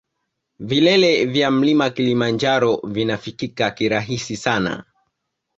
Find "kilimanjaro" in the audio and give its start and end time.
1.89-2.79